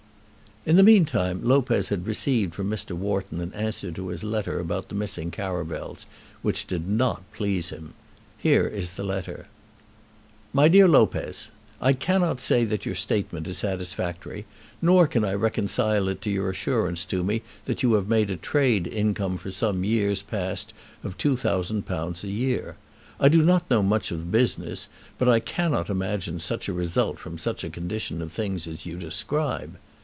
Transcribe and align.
In 0.63 0.75
the 0.75 0.83
meantime 0.83 1.39
Lopez 1.43 1.89
had 1.89 2.05
received 2.05 2.53
from 2.53 2.69
Mr. 2.69 2.91
Wharton 2.91 3.39
an 3.41 3.51
answer 3.53 3.91
to 3.93 4.09
his 4.09 4.23
letter 4.23 4.59
about 4.59 4.89
the 4.89 4.93
missing 4.95 5.31
caravels, 5.31 6.05
which 6.43 6.67
did 6.67 6.87
not 6.87 7.23
please 7.33 7.69
him. 7.69 7.95
Here 8.37 8.67
is 8.67 8.91
the 8.93 9.01
letter: 9.03 9.47
MY 10.53 10.67
DEAR 10.67 10.87
LOPEZ, 10.87 11.49
I 11.81 11.93
cannot 11.93 12.39
say 12.39 12.63
that 12.63 12.85
your 12.85 12.93
statement 12.93 13.47
is 13.47 13.57
satisfactory, 13.57 14.45
nor 14.83 15.07
can 15.07 15.25
I 15.25 15.33
reconcile 15.33 16.07
it 16.09 16.21
to 16.21 16.29
your 16.29 16.51
assurance 16.51 17.05
to 17.05 17.23
me 17.23 17.41
that 17.65 17.81
you 17.81 17.93
have 17.93 18.07
made 18.07 18.29
a 18.29 18.35
trade 18.37 18.85
income 18.85 19.39
for 19.39 19.49
some 19.49 19.83
years 19.83 20.21
past 20.21 20.75
of 21.03 21.17
£2000 21.17 22.23
a 22.23 22.27
year. 22.27 22.75
I 23.19 23.29
do 23.29 23.41
not 23.41 23.67
know 23.71 23.81
much 23.81 24.11
of 24.11 24.31
business, 24.31 24.89
but 25.17 25.27
I 25.27 25.39
cannot 25.39 25.89
imagine 25.89 26.39
such 26.39 26.69
a 26.69 26.73
result 26.73 27.17
from 27.17 27.39
such 27.39 27.63
a 27.63 27.69
condition 27.71 28.21
of 28.21 28.31
things 28.31 28.67
as 28.67 28.85
you 28.85 28.97
describe. 28.99 29.79